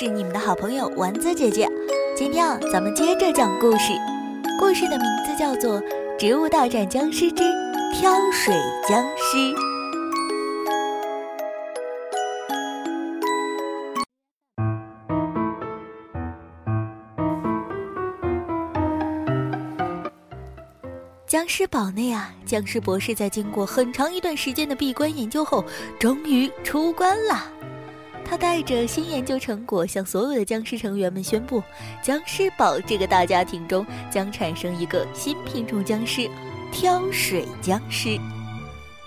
[0.00, 1.66] 是你们的好朋友丸子姐姐。
[2.16, 3.92] 今天啊，咱们接着讲故事。
[4.56, 5.82] 故事的名字叫做
[6.16, 7.42] 《植物大战僵尸之
[7.92, 8.54] 挑水
[8.88, 9.36] 僵尸》。
[21.26, 25.64] 僵尸堡内啊，僵尸博士在经过很长一段时间的闭关研究后，
[25.98, 27.57] 终于出关了。
[28.28, 31.62] 他带着新研究成果，向所有的僵尸成员们宣布，
[32.02, 36.28] 僵尸堡这个大家庭中将产生一个新品种僵尸——
[36.70, 38.18] 挑水僵尸。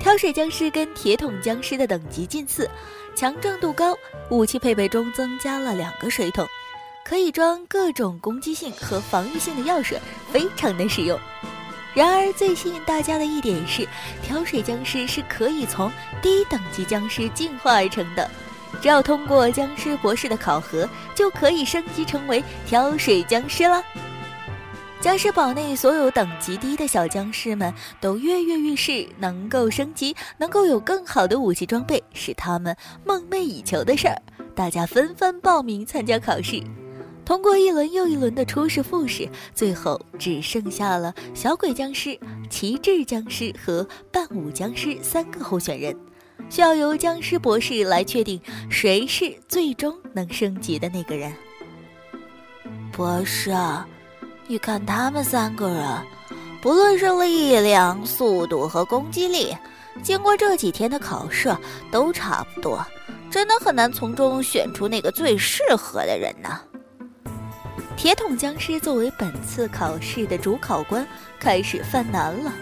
[0.00, 2.68] 挑水僵尸跟铁桶僵尸的等级近似，
[3.14, 3.96] 强壮度高，
[4.30, 6.44] 武器配备中增加了两个水桶，
[7.04, 9.96] 可以装各种攻击性和防御性的药水，
[10.32, 11.16] 非常的实用。
[11.94, 13.86] 然而，最吸引大家的一点是，
[14.24, 15.88] 挑水僵尸是可以从
[16.20, 18.28] 低等级僵尸进化而成的。
[18.80, 23.82] 只要通过僵尸博士的考核，就可以升级成为挑水僵尸了。
[25.00, 34.16] 僵尸堡内所有等级低的小僵尸们都跃跃欲试，能够升级，能够有更好的武器装备，是他们梦寐以求的事儿。
[34.54, 36.62] 大家纷纷报名参加考试，
[37.22, 45.94] 通过一轮又一轮的初试、复试，最后只剩下了小鬼僵尸、旗帜僵尸和伴舞僵尸三个候选人。
[46.48, 51.32] 需要由僵尸博士来确定谁是最终能升级的那个人。
[52.92, 53.52] 博士，
[54.46, 55.84] 你看他们三个人，
[56.62, 59.56] 不论是力量、速度和攻击力，
[60.02, 61.54] 经过这几天的考试
[61.90, 62.86] 都差不多，
[63.30, 66.60] 真的很难从中选出那个最适合的人呢。
[67.96, 71.06] 铁桶僵尸作为本次考试的主考官，
[71.40, 72.52] 开始犯难了。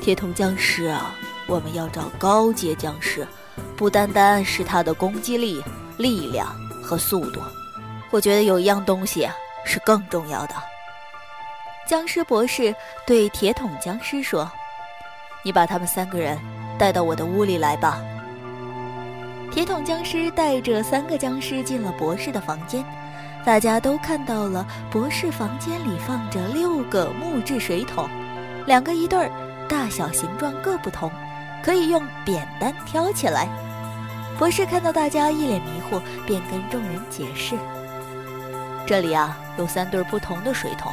[0.00, 1.14] 铁桶僵尸啊！
[1.52, 3.28] 我们要找高阶僵尸，
[3.76, 5.62] 不单单是他的攻击力、
[5.98, 6.46] 力量
[6.82, 7.42] 和速度。
[8.10, 9.28] 我觉得有一样东西
[9.62, 10.54] 是更重要的。
[11.86, 12.74] 僵尸博士
[13.06, 14.50] 对铁桶僵尸说
[15.44, 16.38] ：“你把他们三个人
[16.78, 18.00] 带到我的屋里来吧。”
[19.52, 22.82] 铁桶僵尸带着三个僵尸进了博士的房间，
[23.44, 28.08] 大家都看到了博士房间里放着六个木质水桶，
[28.64, 29.30] 两个一对儿，
[29.68, 31.12] 大小形状各不同。
[31.62, 33.48] 可以用扁担挑起来。
[34.38, 37.56] 博士看到大家一脸迷惑，便跟众人解释
[38.86, 40.92] ：“这里啊有三对不同的水桶，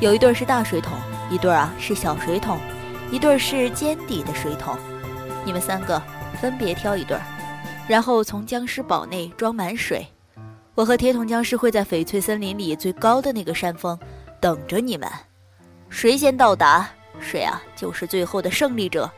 [0.00, 0.92] 有一对是大水桶，
[1.30, 2.58] 一对啊是小水桶，
[3.10, 4.76] 一对是尖底的水桶。
[5.44, 6.02] 你们三个
[6.40, 7.16] 分别挑一对，
[7.88, 10.06] 然后从僵尸堡内装满水。
[10.74, 13.98] 我和铁桶僵尸会在翡翠森林里最高的那个山峰
[14.40, 15.08] 等着你们。
[15.88, 19.08] 谁先到达，谁啊就是最后的胜利者。”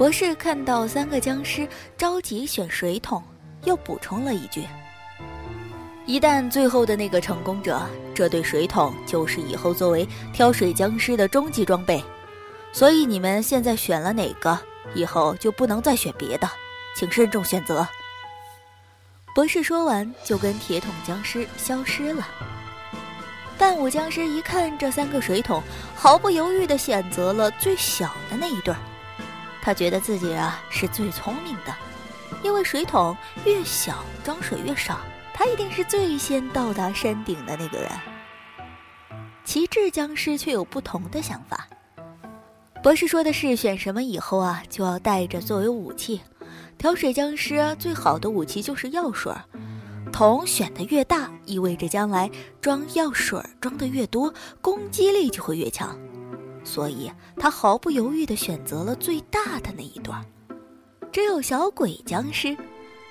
[0.00, 1.68] 博士看到三个僵尸
[1.98, 3.22] 着急选水桶，
[3.64, 4.66] 又补充了一句
[6.08, 7.78] ：“一旦最后的那个成功者，
[8.14, 12.02] 这对水桶就是以后作为挑水僵尸的终极装备。
[12.72, 14.58] 所以你们现在选了哪个，
[14.94, 16.48] 以后就不能再选别的，
[16.96, 17.86] 请慎重选择。”
[19.36, 22.26] 博士说完，就跟铁桶僵尸消失了。
[23.58, 25.62] 伴舞僵尸一看这三个水桶，
[25.94, 28.80] 毫不犹豫地选择了最小的那一对儿。
[29.62, 31.74] 他觉得自己啊是最聪明的，
[32.42, 35.00] 因为水桶越小装水越少，
[35.34, 37.90] 他一定是最先到达山顶的那个人。
[39.44, 41.66] 旗帜僵尸却有不同的想法。
[42.82, 46.20] 博士说的是选什么以后啊就要带着作为武器。
[46.78, 49.30] 挑水僵尸最好的武器就是药水，
[50.10, 52.30] 桶选的越大，意味着将来
[52.62, 54.32] 装药水装的越多，
[54.62, 55.94] 攻击力就会越强。
[56.62, 60.24] 所以他毫不犹豫地选择了最大的那一段。
[61.12, 62.56] 只有小鬼僵尸，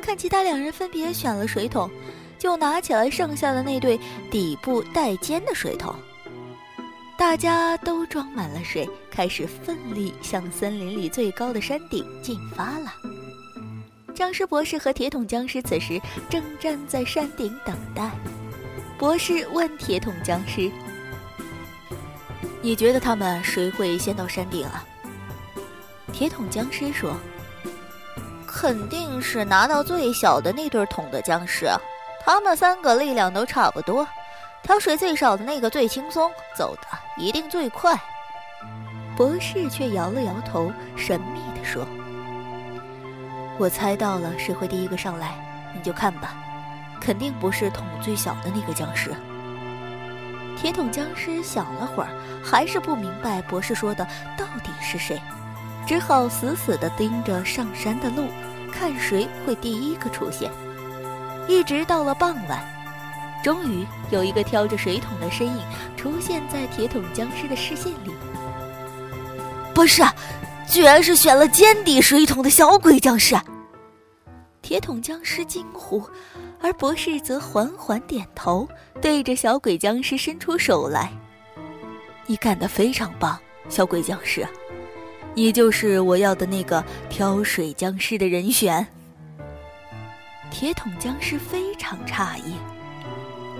[0.01, 1.89] 看其他两人分别选了水桶，
[2.37, 3.99] 就拿起来剩下的那对
[4.31, 5.93] 底部带尖的水桶。
[7.17, 12.93] 大家都装满了水，开始奋力向森林里最高的山顶进发了。
[14.15, 18.09] 僵尸博士和铁桶僵尸此时正站在山顶等待。
[18.97, 20.71] 博士问铁桶僵尸。
[22.61, 24.83] 你觉得他们谁会先到山顶啊？
[26.11, 27.15] 铁桶僵尸说
[28.45, 31.67] ：“肯定是拿到最小的那对桶的僵尸，
[32.25, 34.05] 他们三个力量都差不多，
[34.61, 36.81] 挑水最少的那个最轻松，走的
[37.15, 37.97] 一定最快。”
[39.15, 41.87] 博士却摇了摇头，神秘地说
[43.57, 45.33] ：“我猜到了谁会第一个上来，
[45.73, 46.33] 你就看吧，
[46.99, 49.15] 肯定不是桶最小的那个僵尸。”
[50.59, 52.09] 铁桶僵尸想了会儿，
[52.43, 54.05] 还是不明白博士说的
[54.37, 55.17] 到底是谁，
[55.87, 58.27] 只好死死地盯着上山的路，
[58.69, 60.51] 看谁会第一个出现。
[61.47, 62.61] 一直到了傍晚，
[63.41, 65.63] 终于有一个挑着水桶的身影
[65.95, 68.11] 出现在铁桶僵尸的视线里。
[69.73, 70.03] 博士，
[70.67, 73.33] 居然是选了尖底水桶的小鬼僵尸！
[74.69, 76.07] 铁桶僵尸惊呼，
[76.61, 78.69] 而博士则缓缓点头，
[79.01, 81.11] 对着小鬼僵尸伸出手来
[82.27, 83.35] ：“你干得非常棒，
[83.67, 84.47] 小鬼僵尸，
[85.33, 88.85] 你就是我要的那个挑水僵尸的人选。”
[90.51, 92.53] 铁桶僵尸非常诧异，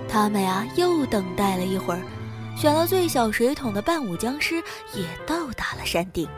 [0.08, 2.00] 他们呀又等待了一会儿，
[2.56, 4.62] 选了最小水桶的伴舞僵尸
[4.94, 6.28] 也到达了山顶。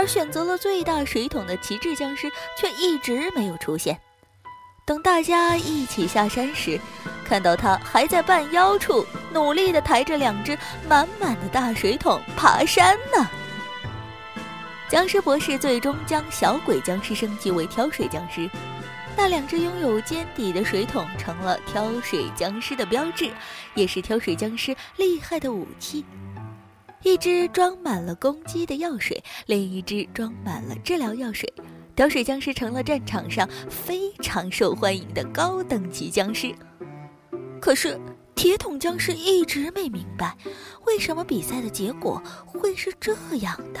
[0.00, 2.26] 而选择了最大水桶的旗帜僵尸
[2.58, 4.00] 却一直没有出现。
[4.86, 6.80] 等大家一起下山时，
[7.22, 10.56] 看到他还在半腰处努力地抬着两只
[10.88, 13.28] 满满的大水桶爬山呢。
[14.88, 18.48] 僵尸博士最终将小鬼僵尸升级为挑水僵尸，
[19.14, 23.30] 那两只拥有尖底的水桶成了挑水僵尸的标志，
[23.74, 26.06] 也是挑水僵尸厉害的武器。
[27.02, 31.52] 一只装满了攻击的药水，另一只装满了治疗药水。
[31.96, 36.54] 挑水僵尸成了战场上非常受欢迎的高等级僵尸。
[37.60, 38.00] 可是
[38.34, 40.34] 铁桶僵尸一直没明白，
[40.86, 43.80] 为什么比赛的结果会是这样的。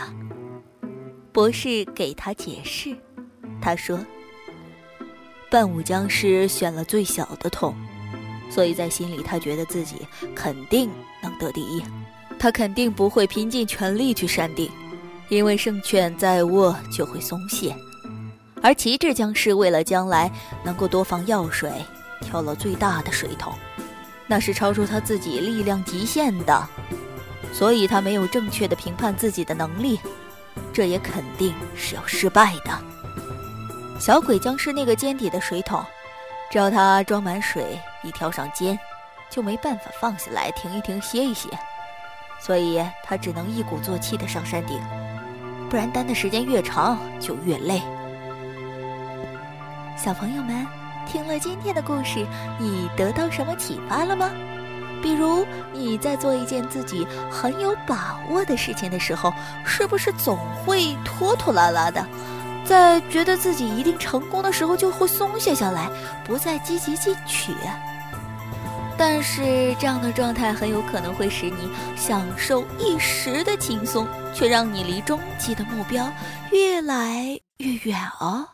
[1.32, 2.94] 博士给他解释，
[3.62, 3.98] 他说
[5.50, 7.74] ：“伴舞僵尸选了最小的桶，
[8.50, 9.96] 所以在心里他觉得自己
[10.34, 10.90] 肯定
[11.22, 11.82] 能得第一。”
[12.40, 14.72] 他肯定不会拼尽全力去山顶，
[15.28, 17.76] 因为胜券在握就会松懈。
[18.62, 20.32] 而旗帜僵尸为了将来
[20.64, 21.70] 能够多放药水，
[22.22, 23.52] 挑了最大的水桶，
[24.26, 26.66] 那是超出他自己力量极限的，
[27.52, 30.00] 所以他没有正确的评判自己的能力，
[30.72, 32.70] 这也肯定是要失败的。
[33.98, 35.84] 小鬼僵尸那个尖底的水桶，
[36.50, 38.78] 只要他装满水，一挑上肩，
[39.28, 41.48] 就没办法放下来停一停歇一歇。
[42.40, 44.80] 所以他只能一鼓作气地上山顶，
[45.68, 47.80] 不然待的时间越长就越累。
[49.96, 50.66] 小朋友们，
[51.06, 52.26] 听了今天的故事，
[52.58, 54.30] 你得到什么启发了吗？
[55.02, 59.32] 比如你在做一件自己很有把握的事情的时候，
[59.64, 62.04] 是不是总会拖拖拉拉的？
[62.64, 65.88] 在觉得自己一定成功的时候，就会松懈下来，
[66.24, 67.54] 不再积极进取。
[69.02, 76.12] 但是这样的状态很有可能会使你享受一时的轻松，却让你离终极的目标
[76.52, 78.46] 越来越远哦。